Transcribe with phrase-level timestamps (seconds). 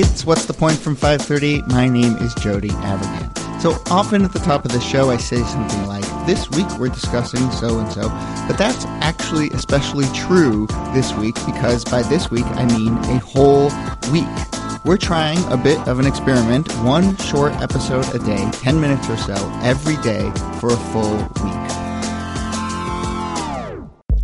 [0.00, 1.66] It's What's the Point from 538.
[1.66, 3.60] My name is Jody Avirgan.
[3.60, 6.88] So often at the top of the show, I say something like, This week we're
[6.88, 8.02] discussing so and so.
[8.46, 13.72] But that's actually especially true this week because by this week I mean a whole
[14.12, 14.28] week.
[14.84, 19.16] We're trying a bit of an experiment, one short episode a day, 10 minutes or
[19.16, 19.34] so,
[19.64, 20.30] every day
[20.60, 21.67] for a full week.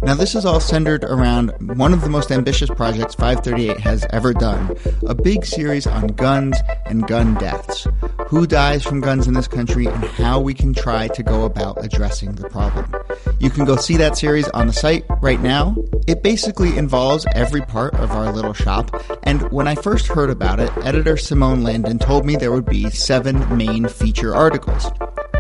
[0.05, 4.35] Now, this is all centered around one of the most ambitious projects 538 has ever
[4.35, 4.77] done
[5.07, 7.89] a big series on guns and gun deaths.
[8.29, 11.83] Who dies from guns in this country and how we can try to go about
[11.83, 12.95] addressing the problem.
[13.39, 15.75] You can go see that series on the site right now.
[16.07, 18.91] It basically involves every part of our little shop,
[19.23, 22.91] and when I first heard about it, editor Simone Landon told me there would be
[22.91, 24.87] seven main feature articles.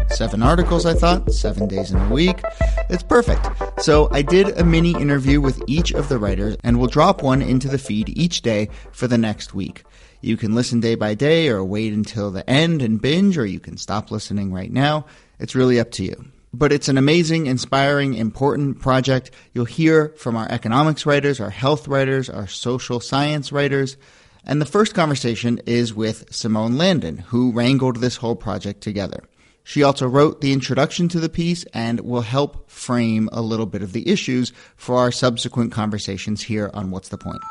[0.08, 2.40] Seven articles, I thought, seven days in a week.
[2.88, 3.46] It's perfect.
[3.84, 7.42] So I did a mini interview with each of the writers, and we'll drop one
[7.42, 9.84] into the feed each day for the next week.
[10.22, 13.60] You can listen day by day, or wait until the end and binge, or you
[13.60, 15.04] can stop listening right now.
[15.38, 16.24] It's really up to you.
[16.54, 19.32] But it's an amazing, inspiring, important project.
[19.52, 23.98] You'll hear from our economics writers, our health writers, our social science writers.
[24.46, 29.24] And the first conversation is with Simone Landon, who wrangled this whole project together.
[29.64, 33.82] She also wrote the introduction to the piece and will help frame a little bit
[33.82, 37.42] of the issues for our subsequent conversations here on What's the Point.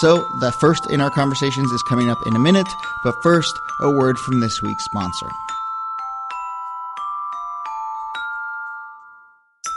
[0.00, 2.66] So, the first in our conversations is coming up in a minute,
[3.04, 5.28] but first, a word from this week's sponsor.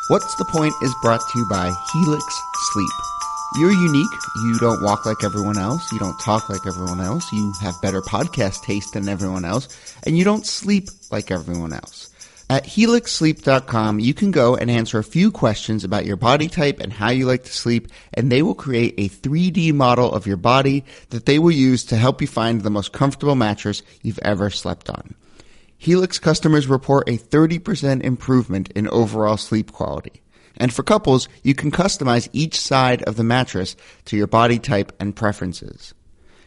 [0.09, 2.41] What's the Point is brought to you by Helix
[2.73, 3.16] Sleep.
[3.55, 4.11] You're unique.
[4.35, 5.91] You don't walk like everyone else.
[5.91, 7.31] You don't talk like everyone else.
[7.31, 9.67] You have better podcast taste than everyone else.
[10.03, 12.13] And you don't sleep like everyone else.
[12.49, 16.93] At helixsleep.com, you can go and answer a few questions about your body type and
[16.93, 20.85] how you like to sleep, and they will create a 3D model of your body
[21.09, 24.89] that they will use to help you find the most comfortable mattress you've ever slept
[24.89, 25.13] on.
[25.77, 30.21] Helix customers report a 30% improvement in overall sleep quality.
[30.57, 33.75] And for couples, you can customize each side of the mattress
[34.05, 35.93] to your body type and preferences.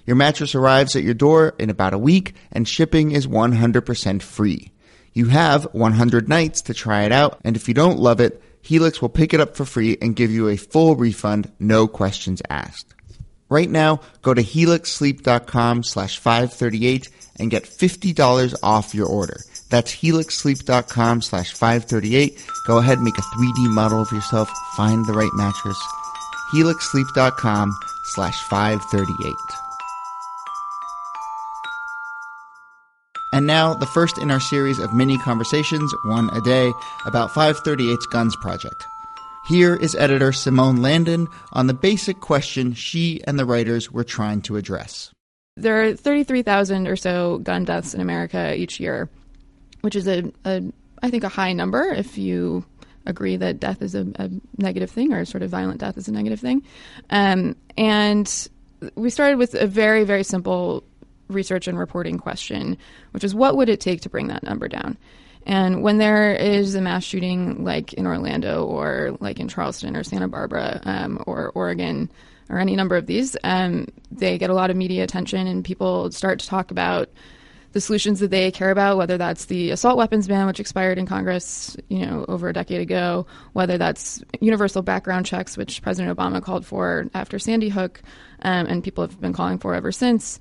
[0.06, 4.72] Your mattress arrives at your door in about a week and shipping is 100% free.
[5.12, 9.00] You have 100 nights to try it out and if you don't love it, Helix
[9.00, 12.94] will pick it up for free and give you a full refund, no questions asked.
[13.50, 19.40] Right now, go to helixsleep.com slash 538 and get $50 off your order.
[19.70, 22.46] That's helixsleep.com slash 538.
[22.66, 25.78] Go ahead, make a 3D model of yourself, find the right mattress.
[26.54, 27.76] helixsleep.com
[28.14, 29.34] slash 538.
[33.32, 36.72] And now, the first in our series of mini conversations, one a day,
[37.06, 38.89] about 538's Guns Project.
[39.50, 44.42] Here is editor Simone Landon on the basic question she and the writers were trying
[44.42, 45.10] to address.
[45.56, 49.10] There are 33,000 or so gun deaths in America each year
[49.80, 50.62] which is a, a
[51.02, 52.64] I think a high number if you
[53.06, 56.12] agree that death is a, a, negative thing or sort of violent death is a
[56.12, 56.62] negative thing.
[57.08, 58.48] Um, and
[58.94, 60.84] we started with a very very simple
[61.26, 62.78] research and reporting question,
[63.10, 64.96] which is what would it take to bring that number down?
[65.46, 70.04] And when there is a mass shooting like in Orlando or like in Charleston or
[70.04, 72.10] Santa Barbara um, or Oregon
[72.48, 76.10] or any number of these, um, they get a lot of media attention and people
[76.10, 77.08] start to talk about
[77.72, 81.06] the solutions that they care about, whether that's the assault weapons ban, which expired in
[81.06, 86.42] Congress, you know, over a decade ago, whether that's universal background checks, which President Obama
[86.42, 88.02] called for after Sandy Hook,
[88.42, 90.40] um, and people have been calling for ever since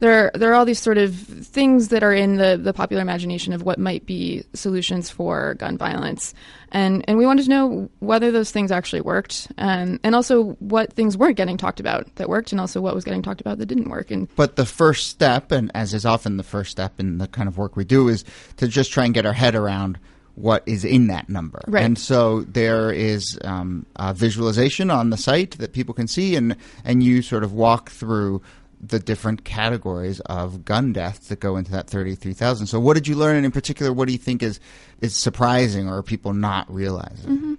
[0.00, 3.52] there there are all these sort of things that are in the the popular imagination
[3.52, 6.34] of what might be solutions for gun violence,
[6.72, 10.92] and and we wanted to know whether those things actually worked, um, and also what
[10.92, 13.66] things weren't getting talked about that worked, and also what was getting talked about that
[13.66, 14.10] didn't work.
[14.10, 17.48] And but the first step, and as is often the first step in the kind
[17.48, 18.24] of work we do, is
[18.56, 19.98] to just try and get our head around
[20.34, 21.60] what is in that number.
[21.66, 21.84] Right.
[21.84, 26.56] And so there is um, a visualization on the site that people can see, and
[26.84, 28.40] and you sort of walk through
[28.80, 32.66] the different categories of gun deaths that go into that 33,000.
[32.66, 34.58] So what did you learn and in particular what do you think is
[35.00, 37.36] is surprising or people not realizing?
[37.36, 37.54] Mm-hmm.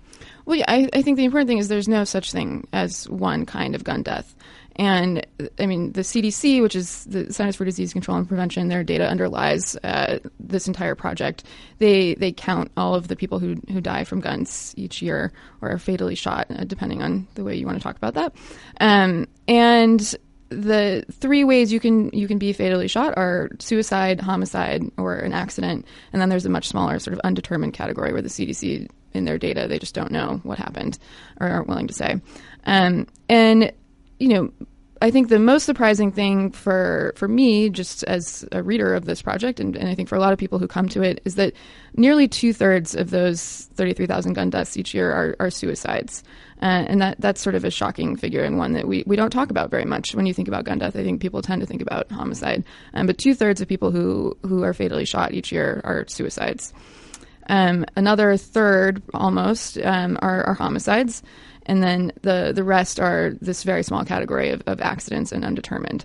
[0.46, 3.46] Well, yeah, I, I think the important thing is there's no such thing as one
[3.46, 4.36] kind of gun death.
[4.78, 5.26] And
[5.60, 9.08] I mean, the CDC, which is the Centers for Disease Control and Prevention, their data
[9.08, 11.44] underlies uh, this entire project.
[11.80, 15.72] They they count all of the people who who die from guns each year or
[15.72, 18.34] are fatally shot, uh, depending on the way you want to talk about that.
[18.80, 20.16] Um, and
[20.52, 25.34] the three ways you can you can be fatally shot are suicide, homicide, or an
[25.34, 29.26] accident, and then there's a much smaller sort of undetermined category where the CDC in
[29.26, 30.98] their data they just don't know what happened
[31.40, 32.20] or aren't willing to say.
[32.66, 33.72] Um, and
[34.20, 34.52] you know,
[35.02, 39.22] I think the most surprising thing for for me, just as a reader of this
[39.22, 41.36] project, and, and I think for a lot of people who come to it, is
[41.36, 41.54] that
[41.96, 46.24] nearly two thirds of those 33,000 gun deaths each year are, are suicides.
[46.62, 49.32] Uh, and that that's sort of a shocking figure and one that we, we don't
[49.32, 50.96] talk about very much when you think about gun death.
[50.96, 52.64] I think people tend to think about homicide,
[52.94, 56.72] um, but two thirds of people who who are fatally shot each year are suicides.
[57.48, 61.24] Um, another third, almost, um, are, are, homicides,
[61.72, 66.04] and then the the rest are this very small category of, of accidents and undetermined.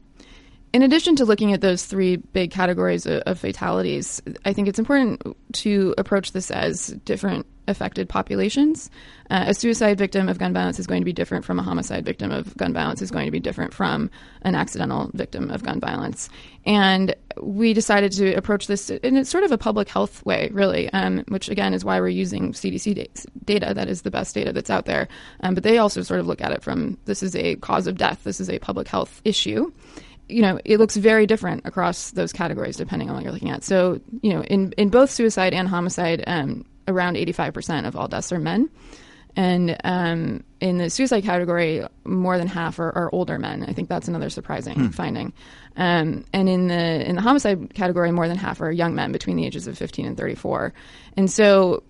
[0.72, 4.78] In addition to looking at those three big categories of, of, fatalities, I think it's
[4.78, 5.22] important
[5.54, 8.90] to approach this as different affected populations.
[9.30, 12.04] Uh, a suicide victim of gun violence is going to be different from a homicide
[12.04, 14.10] victim of gun violence, is going to be different from
[14.42, 16.28] an accidental victim of gun violence.
[16.64, 21.24] And we decided to approach this in sort of a public health way, really, um,
[21.28, 23.06] which again is why we're using CDC
[23.44, 23.74] data.
[23.74, 25.08] That is the best data that's out there.
[25.40, 27.96] Um, but they also sort of look at it from this is a cause of
[27.96, 29.72] death, this is a public health issue
[30.28, 33.64] you know, it looks very different across those categories depending on what you're looking at.
[33.64, 38.32] So, you know, in, in both suicide and homicide, um, around 85% of all deaths
[38.32, 38.68] are men.
[39.36, 43.64] And um, in the suicide category, more than half are, are older men.
[43.68, 44.88] I think that's another surprising hmm.
[44.88, 45.34] finding.
[45.76, 49.36] Um, and in the in the homicide category, more than half are young men between
[49.36, 50.72] the ages of 15 and 34.
[51.18, 51.82] And so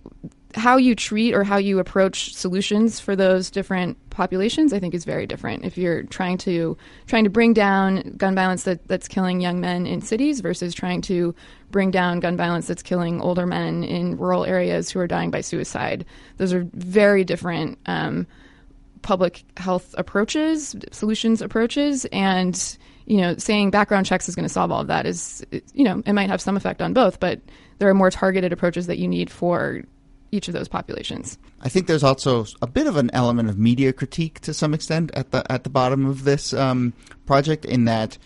[0.55, 5.05] how you treat or how you approach solutions for those different populations, I think, is
[5.05, 5.65] very different.
[5.65, 9.85] If you're trying to trying to bring down gun violence that, that's killing young men
[9.85, 11.35] in cities versus trying to
[11.69, 15.41] bring down gun violence that's killing older men in rural areas who are dying by
[15.41, 16.05] suicide,
[16.37, 18.25] those are very different um,
[19.01, 24.69] public health approaches, solutions approaches, and you know, saying background checks is going to solve
[24.69, 27.39] all of that is, you know, it might have some effect on both, but
[27.79, 29.81] there are more targeted approaches that you need for
[30.31, 31.37] each of those populations.
[31.61, 35.11] I think there's also a bit of an element of media critique to some extent
[35.13, 36.93] at the at the bottom of this um,
[37.25, 38.17] project, in that,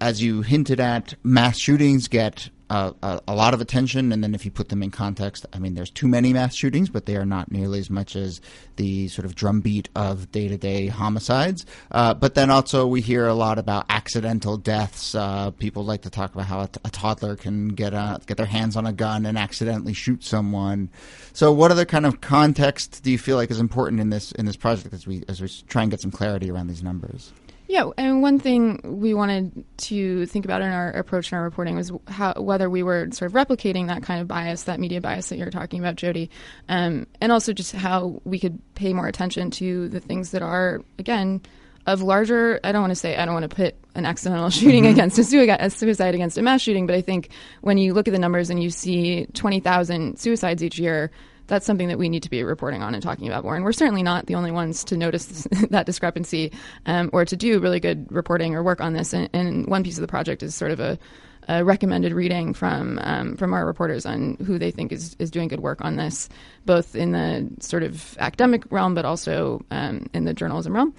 [0.00, 4.44] as you hinted at, mass shootings get a, a, lot of attention, and then if
[4.44, 7.24] you put them in context, I mean, there's too many mass shootings, but they are
[7.24, 8.40] not nearly as much as
[8.76, 11.64] the sort of drumbeat of day to day homicides.
[11.90, 15.14] Uh, but then also we hear a lot about accidental deaths.
[15.14, 18.36] Uh, people like to talk about how a, t- a toddler can get a, get
[18.36, 20.90] their hands on a gun and accidentally shoot someone.
[21.32, 24.44] So, what other kind of context do you feel like is important in this in
[24.44, 27.32] this project as we as we try and get some clarity around these numbers?
[27.68, 31.76] Yeah, and one thing we wanted to think about in our approach in our reporting
[31.76, 35.28] was how whether we were sort of replicating that kind of bias, that media bias
[35.28, 36.30] that you're talking about, Jody,
[36.70, 40.80] um, and also just how we could pay more attention to the things that are
[40.98, 41.42] again
[41.86, 42.58] of larger.
[42.64, 44.92] I don't want to say I don't want to put an accidental shooting mm-hmm.
[44.92, 47.28] against a suicide, a suicide against a mass shooting, but I think
[47.60, 51.10] when you look at the numbers and you see twenty thousand suicides each year
[51.48, 53.56] that's something that we need to be reporting on and talking about more.
[53.56, 56.52] And we're certainly not the only ones to notice that discrepancy
[56.86, 59.12] um, or to do really good reporting or work on this.
[59.12, 60.98] And, and, one piece of the project is sort of a,
[61.48, 65.48] a recommended reading from um, from our reporters on who they think is, is doing
[65.48, 66.28] good work on this,
[66.64, 70.94] both in the sort of academic realm, but also um, in the journalism realm.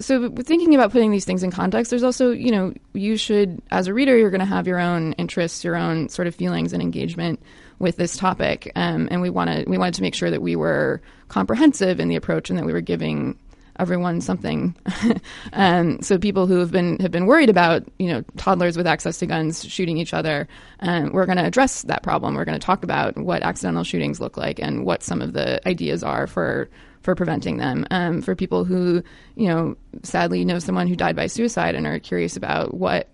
[0.00, 3.86] So, thinking about putting these things in context, there's also, you know, you should, as
[3.86, 6.82] a reader, you're going to have your own interests, your own sort of feelings and
[6.82, 7.40] engagement
[7.78, 11.00] with this topic, um, and we wanted we wanted to make sure that we were
[11.28, 13.38] comprehensive in the approach and that we were giving
[13.78, 14.74] everyone something.
[15.52, 19.18] um, so people who have been have been worried about you know toddlers with access
[19.18, 20.48] to guns shooting each other,
[20.80, 22.34] um, we're going to address that problem.
[22.34, 25.66] We're going to talk about what accidental shootings look like and what some of the
[25.68, 26.68] ideas are for
[27.02, 27.86] for preventing them.
[27.90, 29.02] Um, for people who
[29.36, 33.08] you know sadly know someone who died by suicide and are curious about what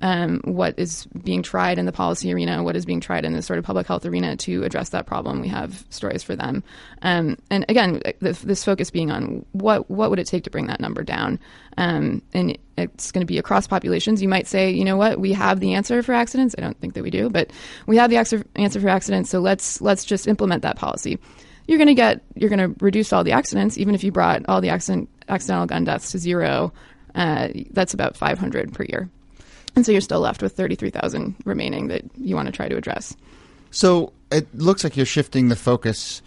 [0.00, 3.42] um, what is being tried in the policy arena, what is being tried in the
[3.42, 5.40] sort of public health arena to address that problem.
[5.40, 6.62] We have stories for them.
[7.02, 10.66] Um, and again, this, this, focus being on what what would it take to bring
[10.66, 11.38] that number down.
[11.76, 14.22] Um, and it's going to be across populations.
[14.22, 16.54] You might say, you know what, we have the answer for accidents.
[16.56, 17.50] I don't think that we do, but
[17.86, 19.30] we have the answer for accidents.
[19.30, 21.18] So let's let's just implement that policy.
[21.66, 24.42] You're going to get you're going to reduce all the accidents, even if you brought
[24.48, 26.72] all the accident accidental gun deaths to zero.
[27.14, 29.10] Uh, that's about 500 per year.
[29.78, 33.16] And so you're still left with 33,000 remaining that you want to try to address.
[33.70, 36.20] So it looks like you're shifting the focus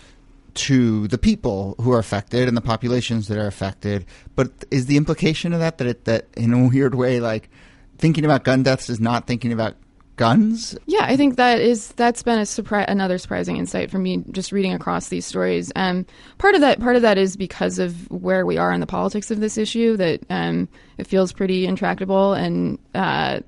[0.54, 4.06] to the people who are affected and the populations that are affected.
[4.38, 7.50] But is the implication of that that it, that in a weird way, like
[7.98, 9.76] thinking about gun deaths is not thinking about
[10.22, 10.78] guns?
[10.86, 14.52] Yeah, I think that is that's been a surprise, another surprising insight for me just
[14.52, 15.72] reading across these stories.
[15.76, 16.06] Um,
[16.38, 19.32] part of that part of that is because of where we are in the politics
[19.32, 23.40] of this issue that um, it feels pretty intractable, and uh,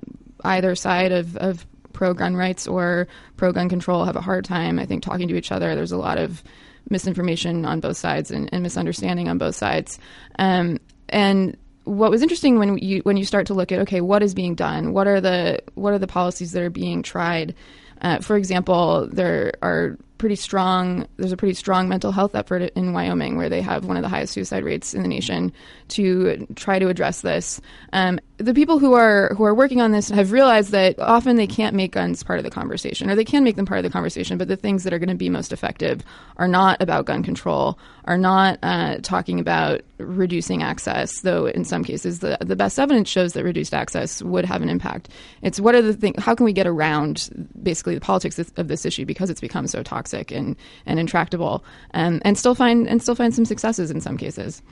[0.42, 4.80] either side of, of pro gun rights or pro gun control have a hard time.
[4.80, 5.76] I think talking to each other.
[5.76, 6.42] There's a lot of
[6.90, 10.00] misinformation on both sides and, and misunderstanding on both sides,
[10.40, 14.22] um, and what was interesting when you when you start to look at okay, what
[14.22, 14.92] is being done?
[14.92, 17.54] What are the what are the policies that are being tried?
[18.00, 22.94] Uh, for example, there are pretty strong there's a pretty strong mental health effort in
[22.94, 25.52] Wyoming where they have one of the highest suicide rates in the nation
[25.88, 27.60] to try to address this.
[27.92, 31.46] Um, the people who are who are working on this have realized that often they
[31.46, 33.90] can't make guns part of the conversation, or they can make them part of the
[33.90, 36.02] conversation, but the things that are going to be most effective
[36.38, 41.20] are not about gun control, are not uh, talking about reducing access.
[41.20, 44.68] Though in some cases, the the best evidence shows that reduced access would have an
[44.68, 45.10] impact.
[45.42, 46.20] It's what are the things?
[46.22, 47.28] How can we get around
[47.62, 50.56] basically the politics of this issue because it's become so toxic and
[50.86, 54.62] and intractable, um, and still find and still find some successes in some cases.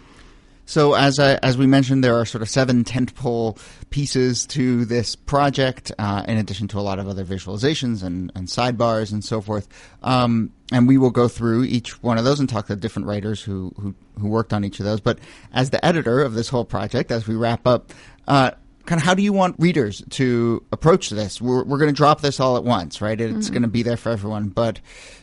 [0.64, 3.58] So, as I, as we mentioned, there are sort of seven tentpole
[3.90, 8.46] pieces to this project, uh, in addition to a lot of other visualizations and, and
[8.46, 9.68] sidebars and so forth.
[10.02, 13.42] Um, and we will go through each one of those and talk to different writers
[13.42, 15.00] who, who, who worked on each of those.
[15.00, 15.18] But
[15.52, 17.92] as the editor of this whole project, as we wrap up,
[18.28, 18.52] uh,
[18.86, 21.40] kind of how do you want readers to approach this?
[21.40, 23.20] We're, we're going to drop this all at once, right?
[23.20, 23.52] It's mm-hmm.
[23.52, 24.48] going to be there for everyone.
[24.48, 24.80] But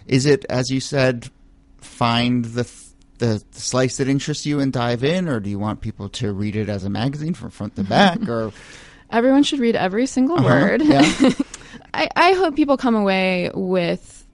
[0.08, 1.30] is it, as you said,
[1.78, 2.70] find the
[3.20, 6.32] the, the, slice that interests you and dive in, or do you want people to
[6.32, 8.30] read it as a magazine from front to back?
[8.30, 8.54] Or
[9.10, 10.82] everyone should read every single uh-huh, word.
[10.82, 11.32] Yeah.
[11.94, 14.26] I, I hope people come away with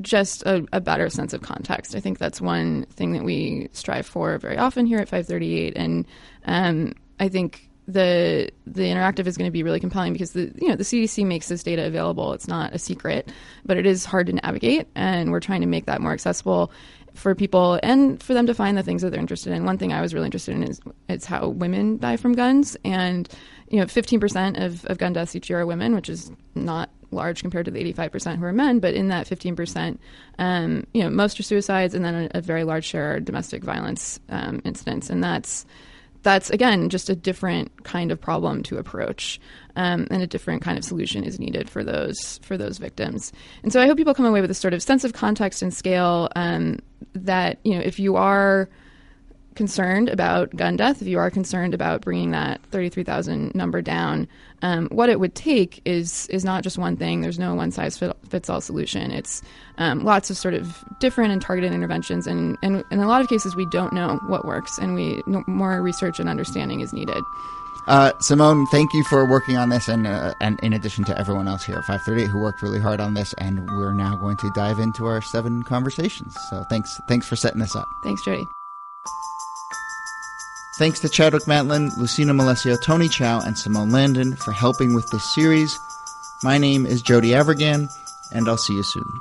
[0.00, 1.94] just a, a, better sense of context.
[1.94, 6.06] I think that's one thing that we strive for very often here at 538, and
[6.44, 10.68] um, I think the the interactive is going to be really compelling because the you
[10.68, 12.32] know the CDC makes this data available.
[12.32, 13.30] It's not a secret,
[13.64, 16.72] but it is hard to navigate, and we're trying to make that more accessible
[17.14, 19.64] for people and for them to find the things that they're interested in.
[19.64, 23.28] One thing I was really interested in is it's how women die from guns, and
[23.70, 27.40] you know, 15% of, of gun deaths each year are women, which is not large
[27.40, 28.80] compared to the 85% who are men.
[28.80, 29.98] But in that 15%,
[30.38, 33.62] um, you know, most are suicides, and then a, a very large share are domestic
[33.62, 35.66] violence um, incidents, and that's
[36.22, 39.40] that's again just a different kind of problem to approach
[39.76, 43.32] um, and a different kind of solution is needed for those for those victims.
[43.62, 45.72] And so i hope people come away with a sort of sense of context and
[45.72, 46.78] scale um,
[47.14, 48.68] that you know if you are
[49.60, 54.26] concerned about gun death, if you are concerned about bringing that 33,000 number down,
[54.62, 57.20] um, what it would take is is not just one thing.
[57.20, 59.10] There's no one size fits all solution.
[59.10, 59.42] It's
[59.76, 63.28] um, lots of sort of different and targeted interventions, and, and in a lot of
[63.28, 67.22] cases we don't know what works, and we more research and understanding is needed.
[67.86, 71.48] Uh, Simone, thank you for working on this, and uh, and in addition to everyone
[71.48, 74.50] else here at 538 who worked really hard on this, and we're now going to
[74.54, 76.34] dive into our seven conversations.
[76.48, 77.86] So thanks, thanks for setting this up.
[78.02, 78.46] Thanks, Jody.
[80.80, 85.34] Thanks to Chadwick Matlin, Lucina Malesio, Tony Chow, and Simone Landon for helping with this
[85.34, 85.78] series.
[86.42, 87.90] My name is Jody Avirgan,
[88.32, 89.20] and I'll see you soon.